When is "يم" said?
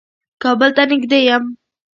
1.29-1.43